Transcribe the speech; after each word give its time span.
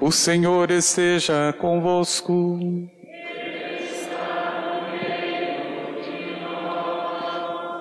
O 0.00 0.10
Senhor 0.10 0.70
esteja 0.70 1.52
convosco. 1.58 2.58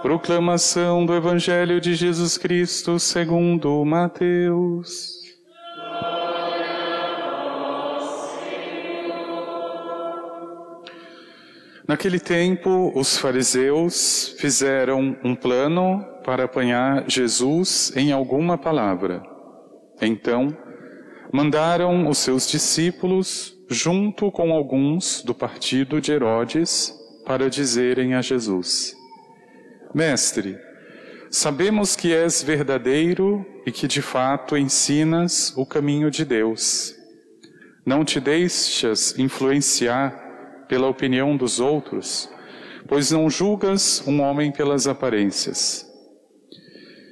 Proclamação 0.02 1.06
do 1.06 1.16
Evangelho 1.16 1.82
de 1.82 1.96
Jesus 1.96 2.38
Cristo 2.38 3.00
segundo 3.00 3.84
Mateus. 3.84 5.24
Naquele 11.88 12.20
tempo, 12.20 12.92
os 12.96 13.18
fariseus 13.18 14.36
fizeram 14.40 15.18
um 15.24 15.36
plano 15.36 16.04
para 16.24 16.46
apanhar 16.46 17.04
Jesus 17.10 17.92
em 17.96 18.12
alguma 18.12 18.58
palavra. 18.58 19.22
Então, 20.02 20.56
mandaram 21.34 22.08
os 22.08 22.20
seus 22.20 22.48
discípulos, 22.48 23.58
junto 23.68 24.32
com 24.32 24.54
alguns 24.54 25.24
do 25.24 25.34
partido 25.34 26.00
de 26.00 26.12
Herodes, 26.12 26.94
para 27.26 27.50
dizerem 27.50 28.14
a 28.14 28.22
Jesus: 28.22 28.96
Mestre, 29.96 30.60
sabemos 31.32 31.96
que 31.96 32.14
és 32.14 32.44
verdadeiro 32.44 33.44
e 33.66 33.72
que 33.72 33.88
de 33.88 34.02
fato 34.02 34.56
ensinas 34.56 35.52
o 35.58 35.66
caminho 35.66 36.12
de 36.12 36.24
Deus. 36.24 36.94
Não 37.84 38.06
te 38.06 38.20
deixas 38.20 39.18
influenciar 39.18 40.66
pela 40.70 40.88
opinião 40.88 41.36
dos 41.36 41.60
outros, 41.60 42.30
pois 42.88 43.12
não 43.12 43.28
julgas 43.28 44.04
um 44.06 44.22
homem 44.22 44.52
pelas 44.52 44.86
aparências. 44.86 45.86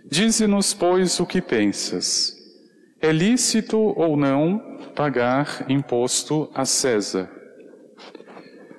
Dize-nos, 0.10 0.74
pois, 0.74 1.20
o 1.20 1.26
que 1.26 1.42
pensas. 1.42 2.41
É 3.02 3.12
lícito 3.12 3.80
ou 3.80 4.16
não 4.16 4.60
pagar 4.96 5.66
imposto 5.68 6.52
a 6.54 6.66
César? 6.66 7.28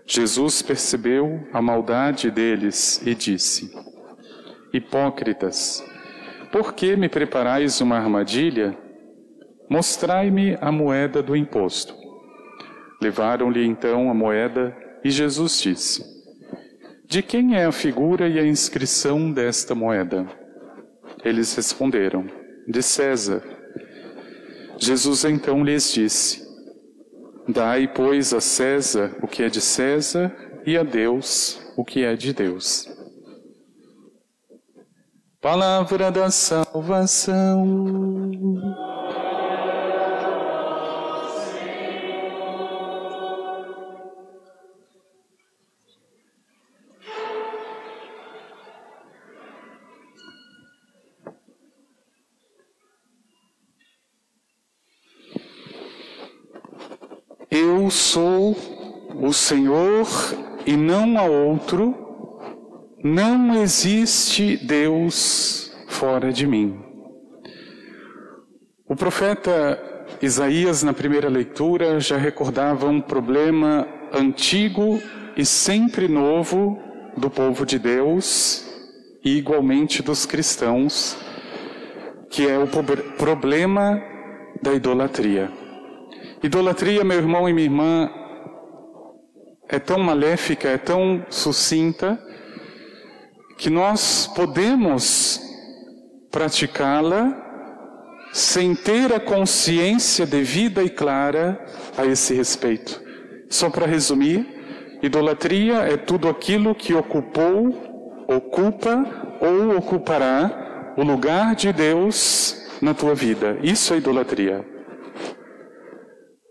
Jesus 0.06 0.62
percebeu 0.62 1.44
a 1.52 1.60
maldade 1.60 2.30
deles 2.30 3.05
e 3.05 3.16
disse: 3.16 3.74
Hipócritas, 4.72 5.84
por 6.52 6.72
que 6.72 6.94
me 6.94 7.08
preparais 7.08 7.80
uma 7.80 7.96
armadilha? 7.96 8.78
Mostrai-me 9.69 10.56
a 10.61 10.70
moeda 10.70 11.20
do 11.20 11.34
imposto. 11.34 11.92
Levaram-lhe 13.00 13.66
então 13.66 14.08
a 14.08 14.14
moeda 14.14 14.77
e 15.02 15.11
Jesus 15.11 15.61
disse: 15.61 16.05
De 17.08 17.22
quem 17.22 17.56
é 17.56 17.64
a 17.64 17.72
figura 17.72 18.28
e 18.28 18.39
a 18.39 18.46
inscrição 18.46 19.33
desta 19.33 19.74
moeda? 19.74 20.28
Eles 21.24 21.56
responderam: 21.56 22.24
De 22.68 22.80
César. 22.84 23.52
Jesus 24.83 25.25
então 25.25 25.62
lhes 25.62 25.92
disse: 25.92 26.42
Dai, 27.48 27.86
pois, 27.86 28.34
a 28.34 28.41
César 28.41 29.16
o 29.22 29.28
que 29.28 29.44
é 29.44 29.48
de 29.48 29.61
César 29.61 30.34
e 30.66 30.77
a 30.77 30.83
Deus 30.83 31.61
o 31.77 31.84
que 31.84 32.02
é 32.05 32.16
de 32.16 32.33
Deus. 32.33 32.89
Palavra 35.41 36.11
da 36.11 36.30
salvação. 36.33 37.64
Sou 57.91 58.56
o 59.14 59.33
Senhor 59.33 60.06
e 60.66 60.77
não 60.77 61.19
há 61.19 61.25
outro 61.25 62.02
não 63.02 63.61
existe 63.61 64.56
Deus 64.56 65.74
fora 65.89 66.33
de 66.33 66.46
mim. 66.46 66.80
O 68.89 68.95
profeta 68.95 69.80
Isaías, 70.20 70.84
na 70.84 70.92
primeira 70.92 71.29
leitura, 71.29 71.98
já 71.98 72.17
recordava 72.17 72.86
um 72.86 73.01
problema 73.01 73.89
antigo 74.12 75.02
e 75.36 75.45
sempre 75.45 76.06
novo 76.06 76.79
do 77.17 77.29
povo 77.29 77.67
de 77.67 77.79
Deus 77.79 78.64
e 79.24 79.36
igualmente 79.36 80.01
dos 80.01 80.24
cristãos, 80.24 81.17
que 82.30 82.46
é 82.46 82.56
o 82.56 82.68
problema 83.17 84.01
da 84.62 84.73
idolatria. 84.74 85.51
Idolatria, 86.42 87.05
meu 87.05 87.19
irmão 87.19 87.48
e 87.48 87.53
minha 87.53 87.67
irmã, 87.67 88.11
é 89.69 89.79
tão 89.79 89.98
maléfica, 90.01 90.69
é 90.69 90.77
tão 90.77 91.25
sucinta, 91.30 92.19
que 93.57 93.70
nós 93.70 94.27
podemos 94.35 95.41
praticá-la 96.33 97.39
sem 98.33 98.75
ter 98.75 99.14
a 99.14 99.20
consciência 99.20 100.27
devida 100.27 100.83
e 100.83 100.91
clara 100.91 101.64
a 101.97 102.05
esse 102.05 102.35
respeito. 102.35 103.01
Só 103.48 103.70
para 103.70 103.86
resumir, 103.86 104.98
idolatria 105.01 105.83
é 105.83 105.97
tudo 105.97 106.29
aquilo 106.29 106.74
que 106.74 106.92
ocupou, 106.92 108.24
ocupa 108.27 109.39
ou 109.41 109.77
ocupará 109.77 110.95
o 110.97 111.05
lugar 111.05 111.55
de 111.55 111.73
Deus 111.73 112.67
na 112.80 112.95
tua 112.95 113.14
vida. 113.14 113.59
Isso 113.63 113.95
é 113.95 113.98
idolatria. 113.98 114.71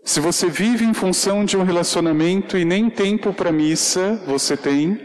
Se 0.04 0.18
você 0.18 0.48
vive 0.48 0.84
em 0.84 0.92
função 0.92 1.44
de 1.44 1.56
um 1.56 1.62
relacionamento 1.62 2.58
e 2.58 2.64
nem 2.64 2.90
tempo 2.90 3.32
para 3.32 3.52
missa 3.52 4.20
você 4.26 4.56
tem, 4.56 5.00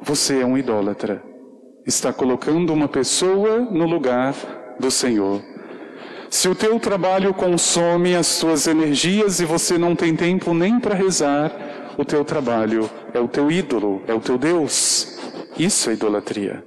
você 0.00 0.40
é 0.40 0.46
um 0.46 0.56
idólatra. 0.56 1.22
Está 1.86 2.12
colocando 2.12 2.72
uma 2.72 2.88
pessoa 2.88 3.60
no 3.60 3.84
lugar 3.86 4.34
do 4.80 4.90
Senhor. 4.90 5.42
Se 6.30 6.48
o 6.48 6.54
teu 6.54 6.80
trabalho 6.80 7.34
consome 7.34 8.14
as 8.14 8.38
tuas 8.38 8.66
energias 8.66 9.38
e 9.38 9.44
você 9.44 9.76
não 9.76 9.94
tem 9.94 10.16
tempo 10.16 10.54
nem 10.54 10.80
para 10.80 10.94
rezar, 10.94 11.52
o 11.98 12.04
teu 12.04 12.24
trabalho 12.24 12.88
é 13.12 13.20
o 13.20 13.28
teu 13.28 13.50
ídolo, 13.50 14.02
é 14.06 14.14
o 14.14 14.20
teu 14.20 14.38
Deus. 14.38 15.18
Isso 15.58 15.90
é 15.90 15.92
idolatria. 15.92 16.64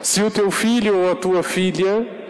Se 0.00 0.22
o 0.22 0.30
teu 0.30 0.50
filho 0.50 0.96
ou 0.96 1.10
a 1.10 1.16
tua 1.16 1.42
filha 1.42 2.21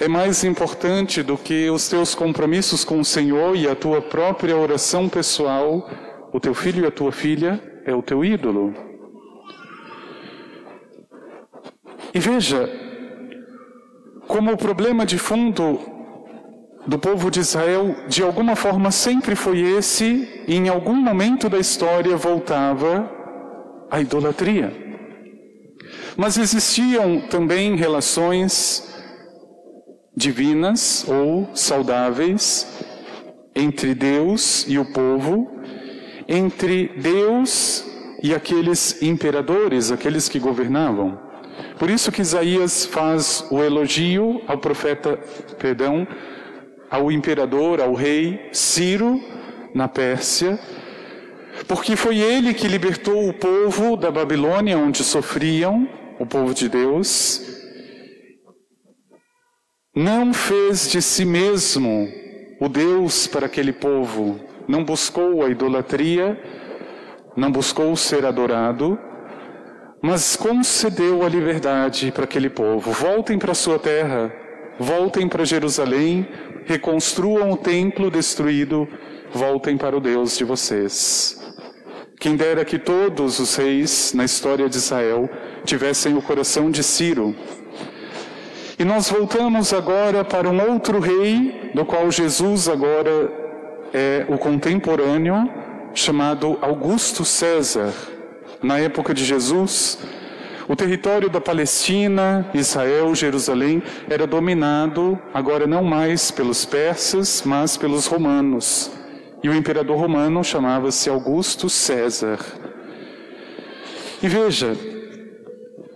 é 0.00 0.08
mais 0.08 0.42
importante 0.44 1.22
do 1.22 1.36
que 1.36 1.68
os 1.68 1.86
teus 1.86 2.14
compromissos 2.14 2.84
com 2.84 3.00
o 3.00 3.04
Senhor 3.04 3.54
e 3.54 3.68
a 3.68 3.76
tua 3.76 4.00
própria 4.00 4.56
oração 4.56 5.10
pessoal, 5.10 5.90
o 6.32 6.40
teu 6.40 6.54
filho 6.54 6.84
e 6.84 6.86
a 6.86 6.90
tua 6.90 7.12
filha 7.12 7.62
é 7.84 7.94
o 7.94 8.00
teu 8.00 8.24
ídolo. 8.24 8.72
E 12.14 12.18
veja, 12.18 12.68
como 14.26 14.52
o 14.52 14.56
problema 14.56 15.04
de 15.04 15.18
fundo 15.18 15.78
do 16.86 16.98
povo 16.98 17.30
de 17.30 17.40
Israel, 17.40 17.94
de 18.08 18.22
alguma 18.22 18.56
forma, 18.56 18.90
sempre 18.90 19.36
foi 19.36 19.60
esse, 19.60 20.44
e 20.48 20.56
em 20.56 20.70
algum 20.70 20.96
momento 20.96 21.46
da 21.46 21.58
história 21.58 22.16
voltava 22.16 23.10
à 23.90 24.00
idolatria. 24.00 24.72
Mas 26.16 26.38
existiam 26.38 27.20
também 27.28 27.76
relações 27.76 28.89
divinas 30.16 31.04
ou 31.08 31.48
saudáveis 31.54 32.66
entre 33.54 33.94
Deus 33.94 34.64
e 34.68 34.78
o 34.78 34.84
povo, 34.84 35.50
entre 36.28 36.88
Deus 36.96 37.84
e 38.22 38.34
aqueles 38.34 39.02
imperadores, 39.02 39.90
aqueles 39.90 40.28
que 40.28 40.38
governavam. 40.38 41.18
Por 41.78 41.90
isso 41.90 42.12
que 42.12 42.22
Isaías 42.22 42.84
faz 42.84 43.46
o 43.50 43.62
elogio 43.62 44.42
ao 44.46 44.58
profeta, 44.58 45.18
perdão, 45.58 46.06
ao 46.90 47.10
imperador, 47.10 47.80
ao 47.80 47.94
rei 47.94 48.48
Ciro 48.52 49.20
na 49.74 49.88
Pérsia, 49.88 50.58
porque 51.66 51.96
foi 51.96 52.18
ele 52.18 52.52
que 52.54 52.68
libertou 52.68 53.28
o 53.28 53.32
povo 53.32 53.96
da 53.96 54.10
Babilônia, 54.10 54.76
onde 54.78 55.04
sofriam, 55.04 55.88
o 56.18 56.26
povo 56.26 56.52
de 56.52 56.68
Deus. 56.68 57.59
Não 59.94 60.32
fez 60.32 60.88
de 60.88 61.02
si 61.02 61.24
mesmo 61.24 62.08
o 62.60 62.68
Deus 62.68 63.26
para 63.26 63.46
aquele 63.46 63.72
povo, 63.72 64.38
não 64.68 64.84
buscou 64.84 65.44
a 65.44 65.48
idolatria, 65.50 66.40
não 67.36 67.50
buscou 67.50 67.96
ser 67.96 68.24
adorado, 68.24 68.96
mas 70.00 70.36
concedeu 70.36 71.24
a 71.24 71.28
liberdade 71.28 72.12
para 72.12 72.22
aquele 72.22 72.48
povo. 72.48 72.92
Voltem 72.92 73.36
para 73.36 73.52
sua 73.52 73.80
terra, 73.80 74.32
voltem 74.78 75.28
para 75.28 75.44
Jerusalém, 75.44 76.24
reconstruam 76.66 77.50
o 77.50 77.56
templo 77.56 78.12
destruído, 78.12 78.86
voltem 79.32 79.76
para 79.76 79.96
o 79.96 80.00
Deus 80.00 80.38
de 80.38 80.44
vocês. 80.44 81.36
Quem 82.20 82.36
dera 82.36 82.64
que 82.64 82.78
todos 82.78 83.40
os 83.40 83.56
reis 83.56 84.12
na 84.14 84.24
história 84.24 84.68
de 84.68 84.76
Israel 84.76 85.28
tivessem 85.64 86.16
o 86.16 86.22
coração 86.22 86.70
de 86.70 86.84
Ciro. 86.84 87.34
E 88.80 88.84
nós 88.84 89.10
voltamos 89.10 89.74
agora 89.74 90.24
para 90.24 90.48
um 90.48 90.58
outro 90.72 91.00
rei, 91.00 91.70
do 91.74 91.84
qual 91.84 92.10
Jesus 92.10 92.66
agora 92.66 93.30
é 93.92 94.24
o 94.26 94.38
contemporâneo, 94.38 95.50
chamado 95.92 96.56
Augusto 96.62 97.22
César. 97.22 97.92
Na 98.62 98.78
época 98.78 99.12
de 99.12 99.22
Jesus, 99.22 99.98
o 100.66 100.74
território 100.74 101.28
da 101.28 101.42
Palestina, 101.42 102.48
Israel, 102.54 103.14
Jerusalém 103.14 103.82
era 104.08 104.26
dominado 104.26 105.18
agora 105.34 105.66
não 105.66 105.84
mais 105.84 106.30
pelos 106.30 106.64
persas, 106.64 107.42
mas 107.44 107.76
pelos 107.76 108.06
romanos. 108.06 108.90
E 109.42 109.48
o 109.50 109.54
imperador 109.54 109.98
romano 109.98 110.42
chamava-se 110.42 111.10
Augusto 111.10 111.68
César. 111.68 112.38
E 114.22 114.26
veja, 114.26 114.74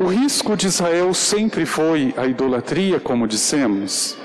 o 0.04 0.06
risco 0.06 0.54
de 0.54 0.66
Israel 0.66 1.14
sempre 1.14 1.64
foi 1.64 2.12
a 2.18 2.26
idolatria, 2.26 3.00
como 3.00 3.26
dissemos. 3.26 4.18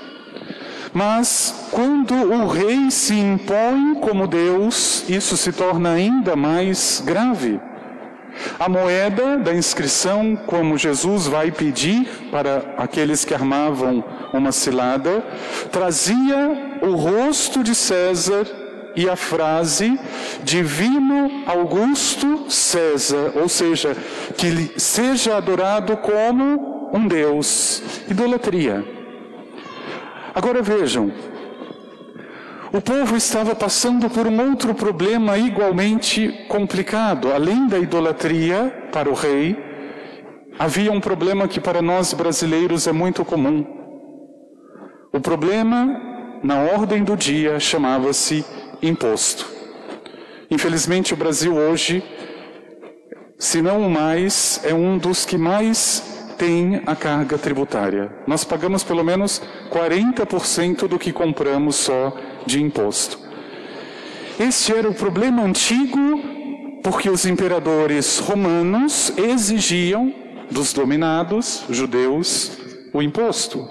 Mas 0.93 1.69
quando 1.71 2.13
o 2.13 2.47
rei 2.47 2.91
se 2.91 3.13
impõe 3.13 3.95
como 4.01 4.27
Deus, 4.27 5.05
isso 5.07 5.37
se 5.37 5.53
torna 5.53 5.91
ainda 5.91 6.35
mais 6.35 7.01
grave. 7.05 7.61
A 8.59 8.67
moeda 8.67 9.37
da 9.37 9.53
inscrição, 9.53 10.35
como 10.35 10.77
Jesus 10.77 11.27
vai 11.27 11.49
pedir 11.49 12.27
para 12.29 12.73
aqueles 12.77 13.23
que 13.23 13.33
armavam 13.33 14.03
uma 14.33 14.51
cilada, 14.51 15.23
trazia 15.71 16.79
o 16.81 16.95
rosto 16.95 17.63
de 17.63 17.73
César 17.73 18.45
e 18.95 19.09
a 19.09 19.15
frase 19.15 19.99
Divino 20.43 21.43
Augusto 21.45 22.45
César, 22.49 23.33
ou 23.35 23.47
seja, 23.47 23.95
que 24.37 24.47
ele 24.47 24.73
seja 24.77 25.37
adorado 25.37 25.97
como 25.97 26.89
um 26.93 27.07
Deus. 27.07 27.81
Idolatria. 28.09 28.83
Agora 30.33 30.61
vejam, 30.61 31.11
o 32.71 32.79
povo 32.79 33.17
estava 33.17 33.55
passando 33.55 34.09
por 34.09 34.27
um 34.27 34.49
outro 34.49 34.75
problema 34.75 35.37
igualmente 35.37 36.45
complicado. 36.47 37.33
Além 37.33 37.67
da 37.67 37.79
idolatria 37.79 38.89
para 38.91 39.09
o 39.09 39.13
rei, 39.13 39.57
havia 40.57 40.91
um 40.91 40.99
problema 40.99 41.47
que 41.47 41.59
para 41.59 41.81
nós 41.81 42.13
brasileiros 42.13 42.85
é 42.85 42.91
muito 42.91 43.25
comum. 43.25 43.65
O 45.11 45.19
problema, 45.19 46.39
na 46.43 46.59
ordem 46.59 47.03
do 47.03 47.17
dia, 47.17 47.59
chamava-se 47.59 48.45
imposto. 48.81 49.45
Infelizmente, 50.49 51.13
o 51.13 51.17
Brasil 51.17 51.55
hoje, 51.55 52.03
se 53.37 53.61
não 53.61 53.85
o 53.85 53.89
mais, 53.89 54.59
é 54.63 54.73
um 54.73 54.97
dos 54.97 55.25
que 55.25 55.37
mais 55.37 56.33
tem 56.37 56.81
a 56.85 56.95
carga 56.95 57.37
tributária. 57.37 58.11
Nós 58.25 58.43
pagamos 58.43 58.83
pelo 58.83 59.03
menos 59.03 59.41
40% 59.69 60.87
do 60.87 60.97
que 60.97 61.11
compramos 61.11 61.75
só 61.75 62.15
de 62.45 62.61
imposto. 62.61 63.19
Este 64.39 64.73
era 64.73 64.89
o 64.89 64.93
problema 64.93 65.43
antigo, 65.43 65.99
porque 66.81 67.09
os 67.09 67.25
imperadores 67.25 68.19
romanos 68.19 69.11
exigiam 69.17 70.13
dos 70.49 70.71
dominados 70.71 71.65
judeus 71.69 72.57
o 72.93 73.01
imposto. 73.01 73.67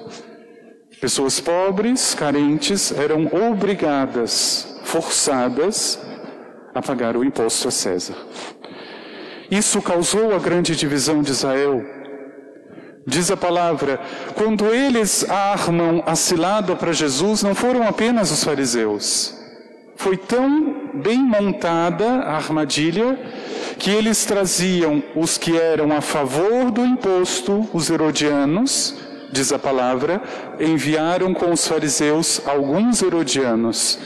Pessoas 1.01 1.41
pobres, 1.41 2.13
carentes, 2.13 2.93
eram 2.93 3.27
obrigadas, 3.27 4.68
forçadas 4.89 6.01
a 6.75 6.81
pagar 6.81 7.15
o 7.15 7.23
imposto 7.23 7.69
a 7.69 7.71
César. 7.71 8.17
Isso 9.51 9.83
causou 9.83 10.35
a 10.35 10.39
grande 10.39 10.75
divisão 10.75 11.23
de 11.23 11.31
Israel. 11.31 11.85
Diz 13.07 13.31
a 13.31 13.37
palavra, 13.37 14.01
quando 14.35 14.67
eles 14.67 15.29
armam 15.29 16.03
a 16.07 16.15
cilada 16.15 16.75
para 16.75 16.93
Jesus, 16.93 17.43
não 17.43 17.55
foram 17.55 17.87
apenas 17.87 18.31
os 18.31 18.43
fariseus. 18.43 19.35
Foi 19.97 20.17
tão 20.17 20.91
bem 20.95 21.19
montada 21.19 22.07
a 22.07 22.37
armadilha 22.37 23.19
que 23.79 23.91
eles 23.91 24.25
traziam 24.25 25.03
os 25.15 25.37
que 25.37 25.57
eram 25.57 25.93
a 25.93 26.01
favor 26.01 26.71
do 26.71 26.85
imposto, 26.85 27.69
os 27.75 27.91
herodianos, 27.91 28.95
diz 29.31 29.53
a 29.53 29.59
palavra, 29.59 30.23
enviaram 30.59 31.35
com 31.35 31.53
os 31.53 31.67
fariseus 31.67 32.41
alguns 32.47 33.03
herodianos. 33.03 33.99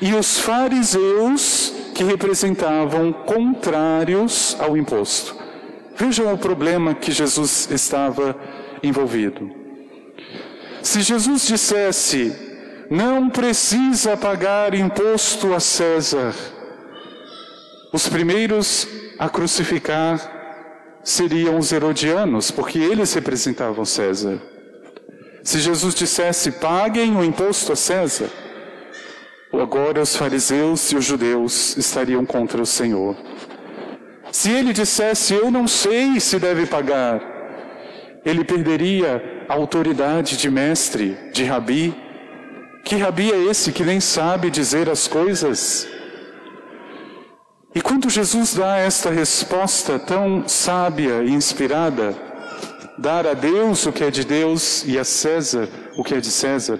E 0.00 0.14
os 0.14 0.38
fariseus 0.38 1.72
que 1.94 2.04
representavam 2.04 3.12
contrários 3.12 4.56
ao 4.60 4.76
imposto. 4.76 5.34
Vejam 5.96 6.32
o 6.32 6.38
problema 6.38 6.94
que 6.94 7.10
Jesus 7.10 7.68
estava 7.70 8.38
envolvido. 8.82 9.50
Se 10.82 11.00
Jesus 11.00 11.46
dissesse, 11.46 12.36
não 12.90 13.30
precisa 13.30 14.16
pagar 14.16 14.74
imposto 14.74 15.54
a 15.54 15.60
César, 15.60 16.34
os 17.92 18.08
primeiros 18.08 18.86
a 19.18 19.28
crucificar 19.28 20.36
seriam 21.02 21.58
os 21.58 21.72
herodianos, 21.72 22.50
porque 22.50 22.78
eles 22.78 23.14
representavam 23.14 23.84
César. 23.84 24.38
Se 25.42 25.58
Jesus 25.60 25.94
dissesse, 25.94 26.50
paguem 26.52 27.16
o 27.16 27.24
imposto 27.24 27.72
a 27.72 27.76
César, 27.76 28.28
agora 29.52 30.00
os 30.00 30.16
fariseus 30.16 30.90
e 30.92 30.96
os 30.96 31.04
judeus 31.04 31.76
estariam 31.76 32.24
contra 32.24 32.60
o 32.60 32.66
Senhor. 32.66 33.16
Se 34.32 34.50
ele 34.50 34.72
dissesse, 34.72 35.34
eu 35.34 35.50
não 35.50 35.66
sei 35.66 36.20
se 36.20 36.38
deve 36.38 36.66
pagar, 36.66 37.20
ele 38.24 38.44
perderia 38.44 39.46
a 39.48 39.54
autoridade 39.54 40.36
de 40.36 40.50
mestre, 40.50 41.16
de 41.32 41.44
rabi. 41.44 41.94
Que 42.84 42.96
rabi 42.96 43.32
é 43.32 43.44
esse 43.44 43.72
que 43.72 43.84
nem 43.84 44.00
sabe 44.00 44.50
dizer 44.50 44.90
as 44.90 45.08
coisas? 45.08 45.88
E 47.74 47.80
quando 47.80 48.10
Jesus 48.10 48.54
dá 48.54 48.78
esta 48.78 49.10
resposta 49.10 49.98
tão 49.98 50.46
sábia 50.48 51.22
e 51.22 51.30
inspirada, 51.30 52.16
dar 52.98 53.26
a 53.26 53.34
Deus 53.34 53.86
o 53.86 53.92
que 53.92 54.04
é 54.04 54.10
de 54.10 54.24
Deus 54.24 54.84
e 54.86 54.98
a 54.98 55.04
César 55.04 55.68
o 55.96 56.04
que 56.04 56.14
é 56.14 56.20
de 56.20 56.30
César, 56.30 56.78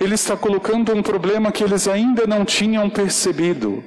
ele 0.00 0.14
está 0.14 0.36
colocando 0.36 0.94
um 0.94 1.02
problema 1.02 1.50
que 1.50 1.64
eles 1.64 1.88
ainda 1.88 2.26
não 2.26 2.44
tinham 2.44 2.88
percebido. 2.88 3.82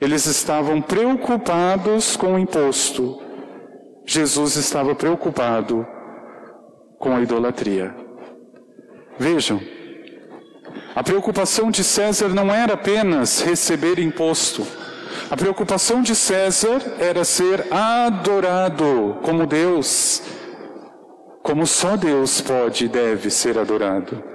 Eles 0.00 0.26
estavam 0.26 0.82
preocupados 0.82 2.16
com 2.16 2.34
o 2.34 2.38
imposto. 2.38 3.22
Jesus 4.04 4.56
estava 4.56 4.94
preocupado 4.94 5.86
com 6.98 7.16
a 7.16 7.22
idolatria. 7.22 7.94
Vejam, 9.18 9.60
a 10.94 11.02
preocupação 11.02 11.70
de 11.70 11.82
César 11.82 12.28
não 12.28 12.52
era 12.52 12.74
apenas 12.74 13.40
receber 13.40 13.98
imposto. 13.98 14.66
A 15.30 15.36
preocupação 15.36 16.02
de 16.02 16.14
César 16.14 16.82
era 16.98 17.24
ser 17.24 17.72
adorado 17.72 19.16
como 19.22 19.46
Deus, 19.46 20.22
como 21.42 21.66
só 21.66 21.96
Deus 21.96 22.42
pode 22.42 22.84
e 22.84 22.88
deve 22.88 23.30
ser 23.30 23.58
adorado. 23.58 24.33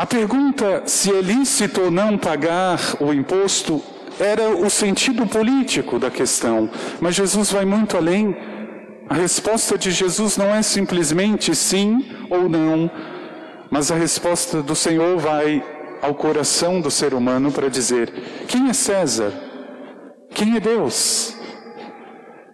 A 0.00 0.06
pergunta 0.06 0.84
se 0.86 1.14
é 1.14 1.20
lícito 1.20 1.82
ou 1.82 1.90
não 1.90 2.16
pagar 2.16 2.80
o 3.00 3.12
imposto 3.12 3.82
era 4.18 4.48
o 4.48 4.70
sentido 4.70 5.26
político 5.26 5.98
da 5.98 6.10
questão, 6.10 6.70
mas 7.02 7.14
Jesus 7.14 7.52
vai 7.52 7.66
muito 7.66 7.98
além. 7.98 8.34
A 9.10 9.12
resposta 9.12 9.76
de 9.76 9.90
Jesus 9.90 10.38
não 10.38 10.46
é 10.54 10.62
simplesmente 10.62 11.54
sim 11.54 12.02
ou 12.30 12.48
não, 12.48 12.90
mas 13.70 13.90
a 13.90 13.94
resposta 13.94 14.62
do 14.62 14.74
Senhor 14.74 15.18
vai 15.18 15.62
ao 16.00 16.14
coração 16.14 16.80
do 16.80 16.90
ser 16.90 17.12
humano 17.12 17.52
para 17.52 17.68
dizer: 17.68 18.10
quem 18.48 18.70
é 18.70 18.72
César? 18.72 19.34
Quem 20.30 20.56
é 20.56 20.60
Deus? 20.60 21.34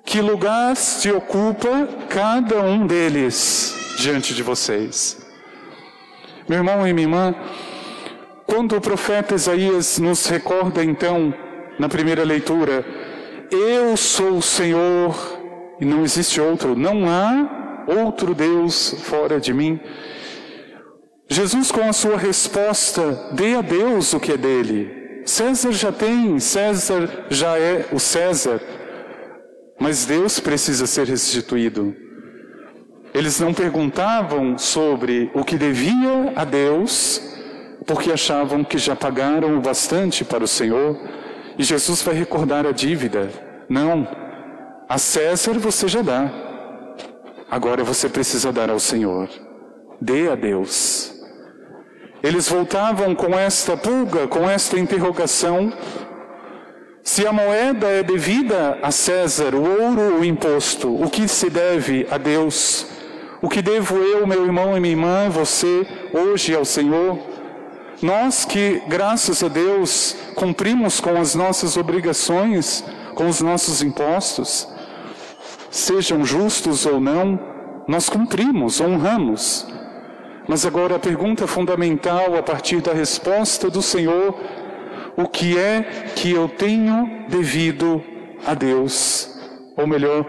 Que 0.05 0.21
lugar 0.21 0.75
se 0.75 1.13
ocupa 1.13 1.89
cada 2.09 2.61
um 2.63 2.89
deles 2.89 3.73
diante 4.01 4.35
de 4.35 4.43
vocês? 4.43 5.26
Meu 6.49 6.59
irmão 6.59 6.87
e 6.87 6.93
minha 6.93 7.07
irmã, 7.07 7.35
quando 8.47 8.77
o 8.77 8.81
profeta 8.81 9.35
Isaías 9.35 9.99
nos 9.99 10.27
recorda 10.27 10.85
então, 10.85 11.35
na 11.77 11.89
primeira 11.89 12.23
leitura, 12.23 12.85
eu 13.51 13.97
sou 13.97 14.39
o 14.39 14.43
Senhor 14.43 15.17
e 15.81 15.85
não 15.85 16.05
existe 16.05 16.41
outro, 16.41 16.77
não 16.77 17.09
há 17.09 17.85
outro 17.89 18.33
Deus 18.33 18.95
fora 19.03 19.41
de 19.41 19.53
mim. 19.53 19.81
Jesus, 21.29 21.73
com 21.73 21.81
a 21.81 21.93
sua 21.93 22.17
resposta, 22.17 23.31
dê 23.33 23.57
a 23.57 23.61
Deus 23.61 24.13
o 24.13 24.21
que 24.21 24.31
é 24.31 24.37
dele. 24.37 25.23
César 25.25 25.73
já 25.73 25.91
tem, 25.91 26.39
César 26.39 27.27
já 27.29 27.59
é 27.59 27.87
o 27.91 27.99
César, 27.99 28.61
mas 29.81 30.05
Deus 30.07 30.39
precisa 30.39 30.87
ser 30.87 31.09
restituído. 31.09 32.06
Eles 33.17 33.41
não 33.41 33.55
perguntavam 33.55 34.59
sobre 34.59 35.31
o 35.33 35.43
que 35.43 35.57
devia 35.57 36.35
a 36.37 36.45
Deus, 36.45 37.19
porque 37.87 38.13
achavam 38.13 38.63
que 38.63 38.77
já 38.77 38.95
pagaram 38.95 39.57
o 39.57 39.61
bastante 39.63 40.23
para 40.23 40.45
o 40.45 40.47
Senhor, 40.47 41.01
e 41.57 41.63
Jesus 41.63 42.03
vai 42.03 42.15
recordar 42.15 42.67
a 42.67 42.73
dívida. 42.73 43.31
Não, 43.71 44.07
a 44.87 44.99
César 44.99 45.55
você 45.55 45.89
já 45.89 46.03
dá, 46.03 46.31
agora 47.51 47.83
você 47.83 48.07
precisa 48.07 48.53
dar 48.53 48.69
ao 48.69 48.79
Senhor. 48.79 49.31
dê 49.99 50.29
a 50.29 50.35
Deus. 50.35 51.15
Eles 52.23 52.51
voltavam 52.51 53.15
com 53.15 53.35
esta 53.35 53.79
pulga, 53.79 54.29
com 54.29 54.47
esta 54.47 54.79
interrogação: 54.79 55.73
se 57.03 57.27
a 57.27 57.33
moeda 57.33 57.87
é 57.87 58.03
devida 58.03 58.79
a 58.83 58.91
César, 58.91 59.55
o 59.55 59.63
ouro, 59.63 60.21
o 60.21 60.25
imposto, 60.25 60.95
o 60.95 61.09
que 61.09 61.27
se 61.27 61.49
deve 61.49 62.07
a 62.11 62.19
Deus? 62.19 62.95
O 63.47 63.49
que 63.49 63.63
devo 63.63 63.99
eu, 63.99 64.27
meu 64.27 64.45
irmão 64.45 64.77
e 64.77 64.81
minha 64.81 64.93
irmã, 64.93 65.31
você, 65.31 65.87
hoje 66.13 66.53
ao 66.53 66.65
Senhor? 66.65 67.17
Nós 68.03 68.45
que, 68.45 68.83
graças 68.89 69.41
a 69.41 69.47
Deus, 69.47 70.17
cumprimos 70.35 70.99
com 70.99 71.17
as 71.17 71.37
nossas 71.37 71.77
obrigações, 71.77 72.83
com 73.15 73.29
os 73.29 73.41
nossos 73.41 73.83
impostos, 73.83 74.69
sejam 75.71 76.25
justos 76.25 76.87
ou 76.87 77.01
não, 77.01 77.39
nós 77.87 78.09
cumprimos, 78.09 78.81
honramos. 78.81 79.65
Mas 80.49 80.67
agora 80.67 80.97
a 80.97 80.99
pergunta 80.99 81.47
fundamental, 81.47 82.37
a 82.37 82.43
partir 82.43 82.81
da 82.81 82.93
resposta 82.93 83.71
do 83.71 83.81
Senhor, 83.81 84.35
o 85.17 85.29
que 85.29 85.57
é 85.57 85.83
que 86.17 86.33
eu 86.33 86.49
tenho 86.49 87.29
devido 87.29 88.03
a 88.45 88.55
Deus? 88.55 89.39
Ou 89.77 89.87
melhor, 89.87 90.27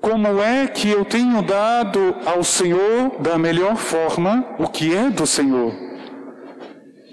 como 0.00 0.40
é 0.40 0.66
que 0.66 0.88
eu 0.88 1.04
tenho 1.04 1.42
dado 1.42 2.16
ao 2.24 2.42
Senhor 2.42 3.20
da 3.20 3.36
melhor 3.36 3.76
forma 3.76 4.56
o 4.58 4.66
que 4.66 4.94
é 4.94 5.10
do 5.10 5.26
Senhor? 5.26 5.74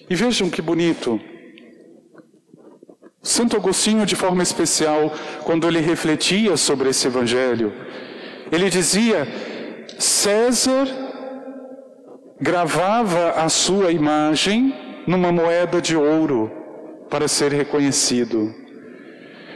E 0.10 0.16
vejam 0.16 0.50
que 0.50 0.62
bonito. 0.62 1.20
Santo 3.22 3.58
Agostinho, 3.58 4.06
de 4.06 4.16
forma 4.16 4.42
especial, 4.42 5.12
quando 5.44 5.68
ele 5.68 5.82
refletia 5.82 6.56
sobre 6.56 6.90
esse 6.90 7.08
evangelho, 7.08 7.74
ele 8.50 8.70
dizia: 8.70 9.28
César 10.00 10.88
gravava 12.40 13.32
a 13.32 13.50
sua 13.50 13.92
imagem 13.92 14.74
numa 15.06 15.32
moeda 15.32 15.82
de 15.82 15.98
ouro 15.98 16.50
para 17.10 17.28
ser 17.28 17.52
reconhecido. 17.52 18.67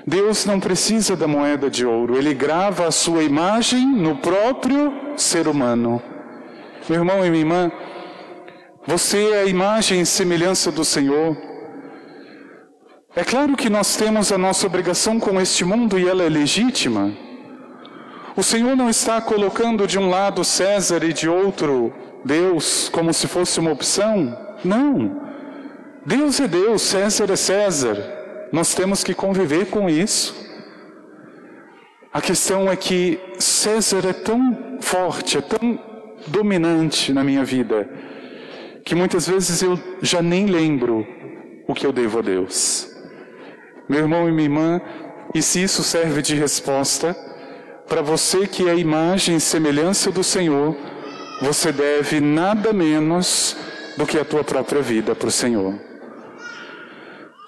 Deus 0.05 0.45
não 0.45 0.59
precisa 0.59 1.15
da 1.15 1.27
moeda 1.27 1.69
de 1.69 1.85
ouro, 1.85 2.17
ele 2.17 2.33
grava 2.33 2.87
a 2.87 2.91
sua 2.91 3.23
imagem 3.23 3.85
no 3.85 4.15
próprio 4.17 4.93
ser 5.15 5.47
humano. 5.47 6.01
Meu 6.89 6.99
irmão 6.99 7.25
e 7.25 7.29
minha 7.29 7.41
irmã, 7.41 7.71
você 8.85 9.31
é 9.31 9.41
a 9.41 9.45
imagem 9.45 10.01
e 10.01 10.05
semelhança 10.05 10.71
do 10.71 10.83
Senhor. 10.83 11.37
É 13.15 13.23
claro 13.23 13.55
que 13.55 13.69
nós 13.69 13.95
temos 13.95 14.31
a 14.31 14.37
nossa 14.37 14.65
obrigação 14.65 15.19
com 15.19 15.39
este 15.39 15.63
mundo 15.63 15.99
e 15.99 16.07
ela 16.07 16.23
é 16.23 16.29
legítima. 16.29 17.11
O 18.35 18.41
Senhor 18.41 18.75
não 18.75 18.89
está 18.89 19.21
colocando 19.21 19.85
de 19.85 19.99
um 19.99 20.09
lado 20.09 20.43
César 20.43 21.03
e 21.03 21.13
de 21.13 21.29
outro 21.29 21.93
Deus 22.23 22.89
como 22.89 23.13
se 23.13 23.27
fosse 23.27 23.59
uma 23.59 23.71
opção. 23.71 24.37
Não. 24.63 25.21
Deus 26.05 26.39
é 26.39 26.47
Deus, 26.47 26.81
César 26.81 27.29
é 27.29 27.35
César. 27.35 28.20
Nós 28.51 28.75
temos 28.75 29.03
que 29.03 29.13
conviver 29.13 29.67
com 29.67 29.89
isso. 29.89 30.35
A 32.13 32.19
questão 32.19 32.69
é 32.69 32.75
que 32.75 33.19
César 33.39 34.05
é 34.07 34.13
tão 34.13 34.77
forte, 34.81 35.37
é 35.37 35.41
tão 35.41 35.79
dominante 36.27 37.13
na 37.13 37.23
minha 37.23 37.43
vida, 37.45 37.89
que 38.83 38.93
muitas 38.93 39.27
vezes 39.27 39.61
eu 39.61 39.79
já 40.01 40.21
nem 40.21 40.45
lembro 40.45 41.07
o 41.67 41.73
que 41.73 41.85
eu 41.85 41.93
devo 41.93 42.19
a 42.19 42.21
Deus. 42.21 42.89
Meu 43.87 43.99
irmão 43.99 44.27
e 44.27 44.31
minha 44.31 44.43
irmã, 44.43 44.81
e 45.33 45.41
se 45.41 45.63
isso 45.63 45.83
serve 45.83 46.21
de 46.21 46.35
resposta, 46.35 47.15
para 47.87 48.01
você 48.01 48.45
que 48.45 48.67
é 48.67 48.71
a 48.71 48.75
imagem 48.75 49.37
e 49.37 49.41
semelhança 49.41 50.11
do 50.11 50.23
Senhor, 50.23 50.75
você 51.41 51.71
deve 51.71 52.19
nada 52.19 52.73
menos 52.73 53.55
do 53.97 54.05
que 54.05 54.19
a 54.19 54.25
tua 54.25 54.43
própria 54.43 54.81
vida 54.81 55.15
para 55.15 55.27
o 55.27 55.31
Senhor. 55.31 55.90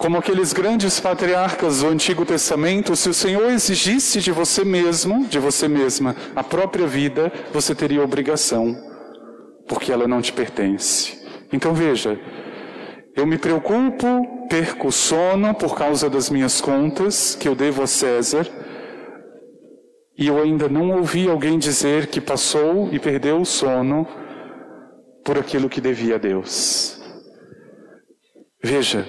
Como 0.04 0.18
aqueles 0.18 0.52
grandes 0.52 1.00
patriarcas 1.00 1.80
do 1.80 1.88
Antigo 1.88 2.26
Testamento, 2.26 2.94
se 2.94 3.08
o 3.08 3.14
Senhor 3.14 3.50
exigisse 3.50 4.20
de 4.20 4.34
você 4.34 4.66
mesmo, 4.66 5.26
de 5.28 5.40
você 5.40 5.66
mesma, 5.66 6.14
a 6.36 6.44
própria 6.44 6.86
vida, 6.86 7.32
você 7.54 7.74
teria 7.74 8.04
obrigação, 8.04 8.76
porque 9.66 9.94
ela 9.94 10.06
não 10.06 10.22
te 10.22 10.34
pertence. 10.34 11.26
Então 11.54 11.74
veja, 11.74 12.20
eu 13.16 13.26
me 13.26 13.38
preocupo, 13.38 14.46
perco 14.50 14.92
sono 14.92 15.56
por 15.56 15.74
causa 15.74 16.10
das 16.10 16.30
minhas 16.30 16.60
contas 16.60 17.34
que 17.34 17.48
eu 17.48 17.56
devo 17.56 17.82
a 17.82 17.88
César, 17.88 18.46
e 20.18 20.28
eu 20.28 20.38
ainda 20.38 20.68
não 20.68 20.92
ouvi 20.98 21.30
alguém 21.30 21.58
dizer 21.58 22.08
que 22.08 22.20
passou 22.20 22.90
e 22.92 23.00
perdeu 23.00 23.40
o 23.40 23.46
sono 23.46 24.06
por 25.24 25.38
aquilo 25.38 25.70
que 25.70 25.80
devia 25.80 26.16
a 26.16 26.18
Deus. 26.18 27.02
Veja, 28.62 29.08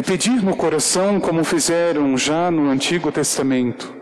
é 0.00 0.02
pedir 0.02 0.42
no 0.42 0.56
coração, 0.56 1.20
como 1.20 1.44
fizeram 1.44 2.16
já 2.16 2.50
no 2.50 2.70
Antigo 2.70 3.12
Testamento, 3.12 3.94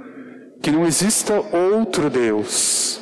que 0.62 0.70
não 0.70 0.86
exista 0.86 1.34
outro 1.40 2.08
Deus. 2.08 3.00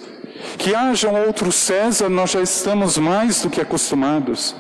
Que 0.57 0.75
haja 0.75 1.11
um 1.11 1.27
outro 1.27 1.53
César, 1.53 2.09
nós 2.09 2.31
já 2.31 2.41
estamos 2.41 2.97
mais 2.97 3.43
do 3.43 3.51
que 3.51 3.61
acostumados. 3.61 4.57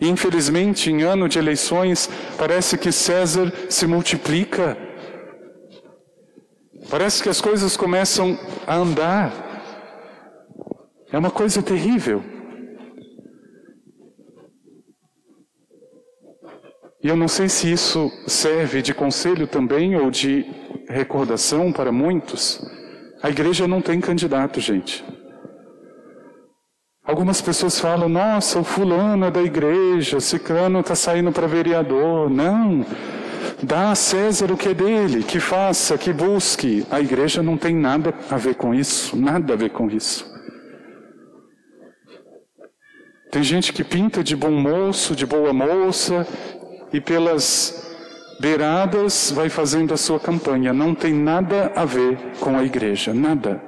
E, 0.00 0.08
infelizmente, 0.08 0.90
em 0.90 1.02
ano 1.02 1.28
de 1.28 1.38
eleições, 1.38 2.10
parece 2.36 2.76
que 2.76 2.90
César 2.90 3.52
se 3.70 3.86
multiplica. 3.86 4.76
Parece 6.90 7.22
que 7.22 7.28
as 7.28 7.40
coisas 7.40 7.76
começam 7.76 8.36
a 8.66 8.74
andar. 8.74 9.32
É 11.12 11.16
uma 11.16 11.30
coisa 11.30 11.62
terrível. 11.62 12.24
E 17.06 17.08
eu 17.08 17.14
não 17.14 17.28
sei 17.28 17.48
se 17.48 17.70
isso 17.70 18.10
serve 18.26 18.82
de 18.82 18.92
conselho 18.92 19.46
também 19.46 19.94
ou 19.94 20.10
de 20.10 20.44
recordação 20.88 21.70
para 21.70 21.92
muitos. 21.92 22.60
A 23.22 23.30
igreja 23.30 23.68
não 23.68 23.80
tem 23.80 24.00
candidato, 24.00 24.60
gente. 24.60 25.04
Algumas 27.04 27.40
pessoas 27.40 27.78
falam: 27.78 28.08
nossa, 28.08 28.58
o 28.58 28.64
fulano 28.64 29.24
é 29.24 29.30
da 29.30 29.40
igreja, 29.40 30.16
o 30.16 30.20
ciclano 30.20 30.80
está 30.80 30.96
saindo 30.96 31.30
para 31.30 31.46
vereador. 31.46 32.28
Não. 32.28 32.84
Dá 33.62 33.92
a 33.92 33.94
César 33.94 34.50
o 34.50 34.56
que 34.56 34.70
é 34.70 34.74
dele, 34.74 35.22
que 35.22 35.38
faça, 35.38 35.96
que 35.96 36.12
busque. 36.12 36.84
A 36.90 37.00
igreja 37.00 37.40
não 37.40 37.56
tem 37.56 37.72
nada 37.72 38.12
a 38.28 38.36
ver 38.36 38.56
com 38.56 38.74
isso, 38.74 39.16
nada 39.16 39.52
a 39.52 39.56
ver 39.56 39.70
com 39.70 39.88
isso. 39.88 40.26
Tem 43.30 43.42
gente 43.42 43.72
que 43.72 43.84
pinta 43.84 44.24
de 44.24 44.34
bom 44.34 44.50
moço, 44.50 45.14
de 45.14 45.26
boa 45.26 45.52
moça, 45.52 46.26
e 46.92 47.00
pelas 47.00 47.86
beiradas 48.40 49.32
vai 49.34 49.48
fazendo 49.48 49.94
a 49.94 49.96
sua 49.96 50.20
campanha. 50.20 50.72
Não 50.72 50.94
tem 50.94 51.12
nada 51.14 51.72
a 51.74 51.84
ver 51.84 52.18
com 52.40 52.56
a 52.56 52.64
igreja, 52.64 53.12
nada. 53.12 53.62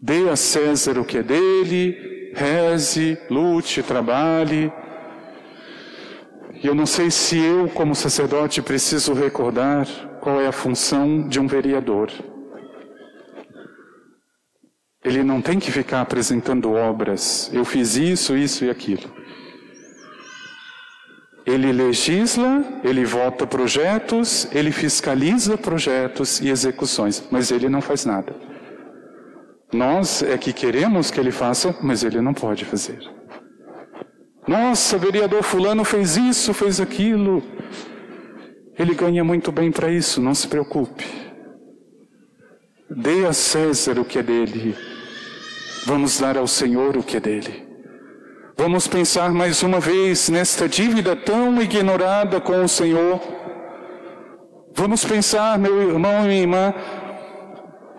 Dê 0.00 0.28
a 0.28 0.36
César 0.36 0.98
o 0.98 1.04
que 1.04 1.18
é 1.18 1.22
dele, 1.22 2.32
reze, 2.34 3.18
lute, 3.30 3.82
trabalhe. 3.82 4.72
E 6.62 6.66
eu 6.66 6.74
não 6.74 6.86
sei 6.86 7.10
se 7.10 7.38
eu, 7.38 7.68
como 7.68 7.94
sacerdote, 7.94 8.62
preciso 8.62 9.12
recordar 9.14 9.86
qual 10.20 10.40
é 10.40 10.46
a 10.46 10.52
função 10.52 11.26
de 11.28 11.40
um 11.40 11.46
vereador. 11.46 12.10
Ele 15.04 15.22
não 15.22 15.40
tem 15.40 15.58
que 15.58 15.70
ficar 15.70 16.00
apresentando 16.00 16.72
obras. 16.72 17.50
Eu 17.52 17.64
fiz 17.64 17.96
isso, 17.96 18.36
isso 18.36 18.64
e 18.64 18.70
aquilo. 18.70 19.08
Ele 21.46 21.72
legisla, 21.72 22.80
ele 22.82 23.04
vota 23.04 23.46
projetos, 23.46 24.48
ele 24.52 24.72
fiscaliza 24.72 25.56
projetos 25.56 26.40
e 26.40 26.48
execuções, 26.48 27.22
mas 27.30 27.52
ele 27.52 27.68
não 27.68 27.80
faz 27.80 28.04
nada. 28.04 28.34
Nós 29.72 30.22
é 30.22 30.36
que 30.36 30.52
queremos 30.52 31.10
que 31.10 31.20
ele 31.20 31.30
faça, 31.30 31.76
mas 31.80 32.02
ele 32.02 32.20
não 32.20 32.34
pode 32.34 32.64
fazer. 32.64 32.98
Nossa, 34.46 34.98
vereador 34.98 35.42
Fulano 35.42 35.84
fez 35.84 36.16
isso, 36.16 36.52
fez 36.52 36.80
aquilo. 36.80 37.42
Ele 38.78 38.94
ganha 38.94 39.24
muito 39.24 39.52
bem 39.52 39.70
para 39.70 39.90
isso, 39.90 40.20
não 40.20 40.34
se 40.34 40.48
preocupe. 40.48 41.04
Dê 42.88 43.26
a 43.26 43.32
César 43.32 43.98
o 43.98 44.04
que 44.04 44.18
é 44.18 44.22
dele. 44.22 44.76
Vamos 45.84 46.18
dar 46.18 46.36
ao 46.36 46.46
Senhor 46.46 46.96
o 46.96 47.02
que 47.02 47.16
é 47.16 47.20
dele. 47.20 47.65
Vamos 48.58 48.88
pensar 48.88 49.34
mais 49.34 49.62
uma 49.62 49.78
vez 49.78 50.30
nesta 50.30 50.66
dívida 50.66 51.14
tão 51.14 51.60
ignorada 51.60 52.40
com 52.40 52.64
o 52.64 52.68
Senhor. 52.68 53.20
Vamos 54.74 55.04
pensar, 55.04 55.58
meu 55.58 55.90
irmão 55.90 56.24
e 56.24 56.28
minha 56.28 56.40
irmã, 56.40 56.74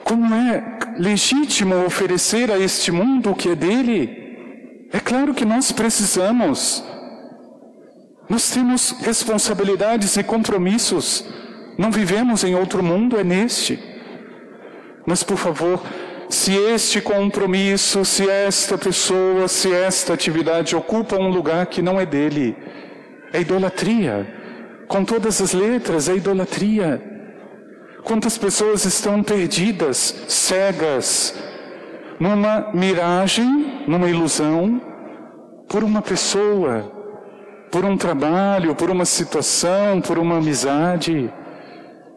como 0.04 0.34
é 0.34 0.80
legítimo 0.98 1.86
oferecer 1.86 2.52
a 2.52 2.58
este 2.58 2.92
mundo 2.92 3.30
o 3.30 3.36
que 3.36 3.50
é 3.50 3.56
dele. 3.56 4.88
É 4.92 5.00
claro 5.00 5.36
que 5.36 5.46
nós 5.46 5.72
precisamos. 5.72 6.84
Nós 8.28 8.50
temos 8.50 8.96
responsabilidades 9.02 10.18
e 10.18 10.24
compromissos. 10.24 11.24
Não 11.78 11.92
vivemos 11.92 12.44
em 12.44 12.56
outro 12.56 12.82
mundo, 12.82 13.20
é 13.20 13.24
neste. 13.24 13.80
Mas, 15.06 15.22
por 15.22 15.38
favor, 15.38 15.84
se 16.30 16.54
este 16.56 17.02
compromisso, 17.02 18.04
se 18.04 18.30
esta 18.30 18.78
pessoa, 18.78 19.48
se 19.48 19.74
esta 19.74 20.14
atividade 20.14 20.76
ocupa 20.76 21.16
um 21.16 21.30
lugar 21.30 21.66
que 21.68 21.82
não 21.82 22.00
é 22.00 22.06
dele, 22.06 22.56
é 23.32 23.42
idolatria. 23.42 24.28
Com 24.88 25.04
todas 25.04 25.42
as 25.42 25.54
letras, 25.54 26.10
é 26.10 26.16
idolatria. 26.16 27.02
Quantas 28.04 28.38
pessoas 28.38 28.86
estão 28.86 29.22
perdidas, 29.22 30.16
cegas, 30.28 31.34
numa 32.20 32.72
miragem, 32.74 33.84
numa 33.88 34.10
ilusão, 34.10 34.82
por 35.68 35.84
uma 35.84 36.02
pessoa, 36.02 36.92
por 37.70 37.84
um 37.84 37.98
trabalho, 37.98 38.76
por 38.76 38.90
uma 38.90 39.06
situação, 39.06 40.00
por 40.02 40.18
uma 40.18 40.38
amizade, 40.38 41.32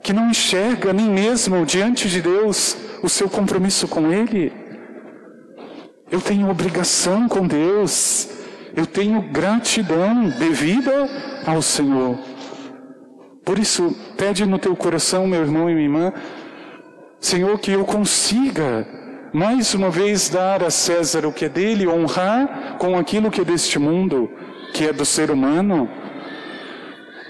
que 0.03 0.13
não 0.13 0.31
enxerga 0.31 0.93
nem 0.93 1.09
mesmo 1.09 1.65
diante 1.67 2.09
de 2.09 2.23
Deus 2.23 2.77
o 3.03 3.09
seu 3.09 3.29
compromisso 3.29 3.87
com 3.87 4.13
Ele. 4.13 4.53
Eu 6.11 6.21
tenho 6.21 6.51
obrigação 6.51 7.29
com 7.29 7.47
Deus, 7.47 8.29
eu 8.75 8.87
tenho 8.87 9.23
gratidão 9.31 10.29
devida 10.31 11.09
ao 11.47 11.63
Senhor. 11.63 12.19
Por 13.45 13.59
isso, 13.59 13.97
pede 14.17 14.45
no 14.45 14.59
teu 14.59 14.75
coração, 14.77 15.27
meu 15.27 15.41
irmão 15.41 15.69
e 15.69 15.75
minha 15.75 15.87
irmã, 15.87 16.13
Senhor, 17.21 17.59
que 17.59 17.71
eu 17.71 17.85
consiga 17.85 18.87
mais 19.33 19.75
uma 19.75 19.91
vez 19.91 20.29
dar 20.29 20.65
a 20.65 20.71
César 20.71 21.27
o 21.27 21.33
que 21.33 21.45
é 21.45 21.49
dele, 21.49 21.87
honrar 21.87 22.77
com 22.79 22.99
aquilo 22.99 23.31
que 23.31 23.41
é 23.41 23.45
deste 23.45 23.79
mundo, 23.79 24.31
que 24.73 24.87
é 24.87 24.93
do 24.93 25.05
ser 25.05 25.31
humano, 25.31 25.89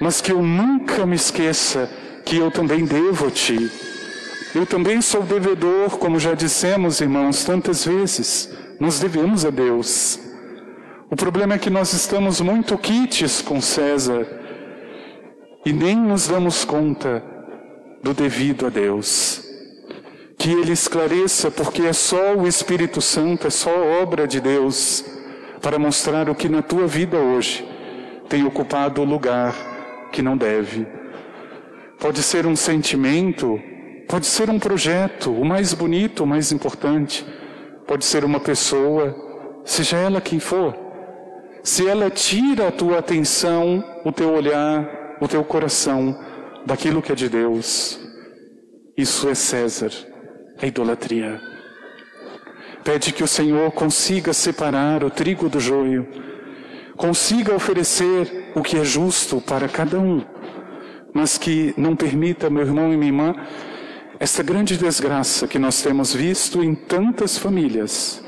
mas 0.00 0.20
que 0.20 0.32
eu 0.32 0.42
nunca 0.42 1.04
me 1.04 1.16
esqueça 1.16 1.90
que 2.24 2.36
eu 2.36 2.50
também 2.50 2.84
devo 2.84 3.26
a 3.26 3.30
ti. 3.30 3.70
Eu 4.54 4.66
também 4.66 5.00
sou 5.00 5.22
devedor, 5.22 5.98
como 5.98 6.18
já 6.18 6.34
dissemos, 6.34 7.00
irmãos, 7.00 7.44
tantas 7.44 7.84
vezes. 7.84 8.50
Nós 8.80 8.98
devemos 8.98 9.44
a 9.44 9.50
Deus. 9.50 10.18
O 11.10 11.16
problema 11.16 11.54
é 11.54 11.58
que 11.58 11.70
nós 11.70 11.92
estamos 11.92 12.40
muito 12.40 12.76
quites 12.78 13.42
com 13.42 13.60
César 13.60 14.26
e 15.64 15.72
nem 15.72 15.96
nos 15.96 16.26
damos 16.26 16.64
conta 16.64 17.22
do 18.02 18.14
devido 18.14 18.66
a 18.66 18.68
Deus. 18.70 19.42
Que 20.38 20.50
Ele 20.50 20.72
esclareça, 20.72 21.50
porque 21.50 21.82
é 21.82 21.92
só 21.92 22.34
o 22.34 22.46
Espírito 22.46 23.00
Santo, 23.00 23.46
é 23.46 23.50
só 23.50 23.70
obra 24.02 24.26
de 24.26 24.40
Deus 24.40 25.04
para 25.60 25.78
mostrar 25.78 26.30
o 26.30 26.34
que 26.34 26.48
na 26.48 26.62
tua 26.62 26.86
vida 26.86 27.18
hoje 27.18 27.68
tem 28.28 28.44
ocupado 28.44 29.02
o 29.02 29.04
lugar 29.04 29.54
que 30.12 30.22
não 30.22 30.36
deve. 30.36 30.99
Pode 32.00 32.22
ser 32.22 32.46
um 32.46 32.56
sentimento, 32.56 33.60
pode 34.08 34.24
ser 34.24 34.48
um 34.48 34.58
projeto, 34.58 35.30
o 35.30 35.44
mais 35.44 35.74
bonito, 35.74 36.24
o 36.24 36.26
mais 36.26 36.50
importante. 36.50 37.26
Pode 37.86 38.06
ser 38.06 38.24
uma 38.24 38.40
pessoa, 38.40 39.14
seja 39.66 39.98
ela 39.98 40.18
quem 40.18 40.40
for. 40.40 40.74
Se 41.62 41.86
ela 41.86 42.08
tira 42.08 42.68
a 42.68 42.72
tua 42.72 43.00
atenção, 43.00 43.84
o 44.02 44.10
teu 44.10 44.32
olhar, 44.32 45.18
o 45.20 45.28
teu 45.28 45.44
coração 45.44 46.18
daquilo 46.64 47.02
que 47.02 47.12
é 47.12 47.14
de 47.14 47.28
Deus, 47.28 48.00
isso 48.96 49.28
é 49.28 49.34
César, 49.34 49.92
é 50.58 50.68
idolatria. 50.68 51.38
Pede 52.82 53.12
que 53.12 53.22
o 53.22 53.28
Senhor 53.28 53.70
consiga 53.72 54.32
separar 54.32 55.04
o 55.04 55.10
trigo 55.10 55.50
do 55.50 55.60
joio, 55.60 56.08
consiga 56.96 57.54
oferecer 57.54 58.52
o 58.54 58.62
que 58.62 58.78
é 58.78 58.84
justo 58.84 59.38
para 59.42 59.68
cada 59.68 60.00
um 60.00 60.39
mas 61.14 61.38
que 61.38 61.74
não 61.76 61.96
permita, 61.96 62.50
meu 62.50 62.62
irmão 62.62 62.92
e 62.92 62.96
minha 62.96 63.10
irmã, 63.10 63.34
essa 64.18 64.42
grande 64.42 64.76
desgraça 64.76 65.48
que 65.48 65.58
nós 65.58 65.82
temos 65.82 66.12
visto 66.12 66.62
em 66.62 66.74
tantas 66.74 67.38
famílias, 67.38 68.22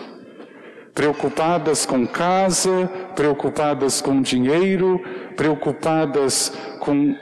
preocupadas 0.94 1.84
com 1.84 2.06
casa, 2.06 2.88
preocupadas 3.14 4.00
com 4.00 4.22
dinheiro, 4.22 5.00
preocupadas 5.36 6.52
com 6.80 7.14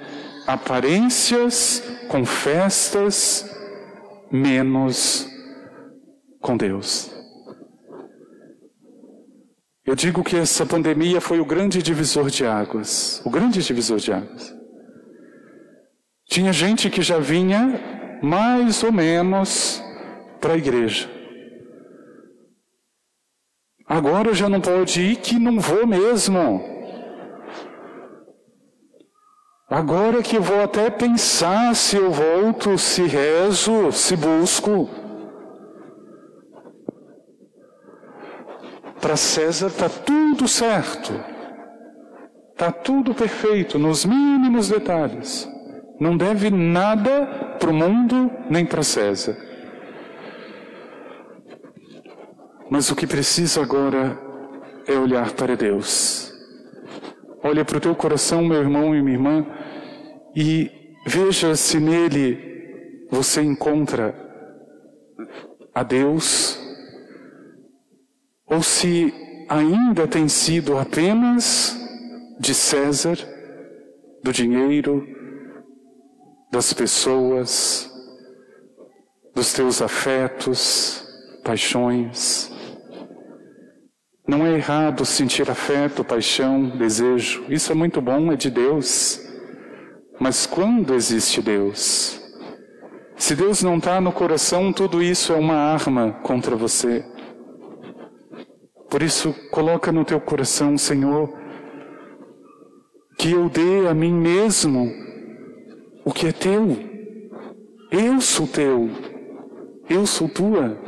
aparências, 0.47 1.83
com 2.09 2.25
festas, 2.25 3.45
menos 4.31 5.29
com 6.41 6.57
Deus. 6.57 7.11
Eu 9.85 9.97
digo 9.97 10.23
que 10.23 10.37
essa 10.37 10.65
pandemia 10.65 11.21
foi 11.21 11.41
o 11.41 11.45
grande 11.45 11.83
divisor 11.83 12.31
de 12.31 12.47
águas, 12.47 13.21
o 13.25 13.31
grande 13.31 13.61
divisor 13.63 13.99
de 13.99 14.13
águas. 14.13 14.60
Tinha 16.31 16.53
gente 16.53 16.89
que 16.89 17.03
já 17.03 17.19
vinha 17.19 18.21
mais 18.23 18.85
ou 18.85 18.93
menos 18.93 19.83
para 20.41 20.53
a 20.53 20.57
igreja. 20.57 21.11
Agora 23.85 24.33
já 24.33 24.49
não 24.49 24.61
pode 24.61 25.01
ir 25.01 25.17
que 25.17 25.37
não 25.41 25.59
vou 25.59 25.85
mesmo. 25.85 26.63
Agora 29.69 30.23
que 30.23 30.39
vou 30.39 30.63
até 30.63 30.89
pensar 30.89 31.75
se 31.75 31.97
eu 31.97 32.13
volto, 32.13 32.79
se 32.79 33.03
rezo, 33.03 33.91
se 33.91 34.15
busco. 34.15 34.89
Para 39.01 39.17
César 39.17 39.67
está 39.67 39.89
tudo 39.89 40.47
certo. 40.47 41.13
Está 42.53 42.71
tudo 42.71 43.17
perfeito, 43.17 43.81
nos 43.81 44.05
mínimos 44.05 44.69
detalhes. 44.69 45.51
Não 46.01 46.17
deve 46.17 46.49
nada 46.49 47.27
para 47.59 47.71
o 47.71 47.75
mundo 47.75 48.31
nem 48.49 48.65
para 48.65 48.83
César. 48.83 49.37
Mas 52.71 52.91
o 52.91 52.97
que 52.97 53.07
precisa 53.07 53.61
agora 53.61 54.19
é 54.87 54.97
olhar 54.97 55.33
para 55.33 55.55
Deus. 55.55 56.33
Olha 57.43 57.67
para 57.67 57.77
o 57.77 57.81
teu 57.81 57.95
coração, 57.95 58.43
meu 58.43 58.61
irmão 58.61 58.95
e 58.95 59.03
minha 59.03 59.17
irmã, 59.17 59.47
e 60.35 60.71
veja 61.07 61.55
se 61.55 61.79
nele 61.79 63.07
você 63.11 63.43
encontra 63.43 64.15
a 65.75 65.83
Deus, 65.83 66.59
ou 68.47 68.63
se 68.63 69.13
ainda 69.49 70.07
tem 70.07 70.29
sido 70.29 70.79
apenas 70.79 71.77
de 72.39 72.55
César, 72.55 73.19
do 74.23 74.33
dinheiro, 74.33 75.07
das 76.51 76.73
pessoas, 76.73 77.89
dos 79.35 79.53
teus 79.53 79.81
afetos, 79.81 81.05
paixões. 81.45 82.51
Não 84.27 84.45
é 84.45 84.55
errado 84.55 85.05
sentir 85.05 85.51
afeto, 85.51 86.05
paixão, 86.05 86.77
desejo. 86.77 87.45
Isso 87.49 87.71
é 87.73 87.75
muito 87.75 88.01
bom, 88.01 88.33
é 88.33 88.37
de 88.37 88.51
Deus. 88.51 89.21
Mas 90.19 90.47
quando 90.47 90.95
existe 90.95 91.41
Deus? 91.41 92.21
Se 93.17 93.35
Deus 93.35 93.63
não 93.63 93.79
está 93.79 94.01
no 94.01 94.13
coração, 94.13 94.73
tudo 94.73 95.03
isso 95.03 95.33
é 95.33 95.37
uma 95.37 95.55
arma 95.55 96.13
contra 96.23 96.57
você. 96.57 97.05
Por 98.89 99.03
isso, 99.03 99.33
coloca 99.51 99.93
no 99.93 100.05
teu 100.05 100.21
coração, 100.21 100.77
Senhor, 100.77 101.33
que 103.17 103.31
eu 103.33 103.49
dê 103.49 103.87
a 103.89 103.95
mim 103.95 104.13
mesmo 104.13 105.10
o 106.05 106.13
que 106.13 106.27
é 106.27 106.33
teu. 106.33 106.77
Eu 107.91 108.21
sou 108.21 108.47
teu. 108.47 108.89
Eu 109.89 110.07
sou 110.07 110.29
tua. 110.29 110.79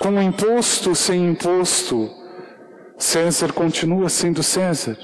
Com 0.00 0.20
imposto, 0.20 0.94
sem 0.94 1.30
imposto, 1.30 2.10
César 2.96 3.52
continua 3.52 4.08
sendo 4.08 4.42
César. 4.42 4.98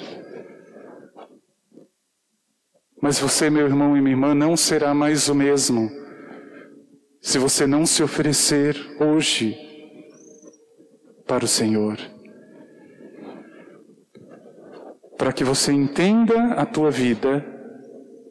Mas 3.03 3.19
você, 3.19 3.51
meu 3.51 3.67
irmão 3.67 3.97
e 3.97 4.01
minha 4.01 4.15
irmã, 4.15 4.35
não 4.35 4.57
será 4.57 4.95
mais 4.95 5.29
o 5.29 5.35
mesmo 5.35 5.91
se 7.21 7.39
você 7.39 7.67
não 7.67 7.85
se 7.85 8.03
oferecer 8.03 8.77
hoje 9.01 9.57
para 11.27 11.45
o 11.45 11.49
Senhor 11.49 12.16
para 15.17 15.33
que 15.33 15.45
você 15.45 15.73
entenda 15.73 16.55
a 16.55 16.67
tua 16.67 16.91
vida, 16.91 17.45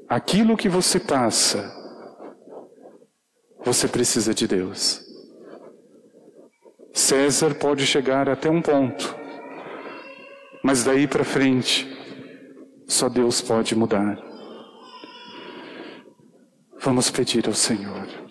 aquilo 0.07 0.57
que 0.57 0.69
você 0.69 0.99
passa, 0.99 1.73
você 3.63 3.87
precisa 3.87 4.33
de 4.33 4.47
Deus. 4.47 5.01
César 6.93 7.55
pode 7.55 7.85
chegar 7.85 8.29
até 8.29 8.49
um 8.49 8.61
ponto, 8.61 9.15
mas 10.63 10.83
daí 10.83 11.07
para 11.07 11.23
frente, 11.23 11.85
só 12.87 13.09
Deus 13.09 13.41
pode 13.41 13.75
mudar. 13.75 14.17
Vamos 16.79 17.09
pedir 17.09 17.47
ao 17.47 17.53
Senhor. 17.53 18.24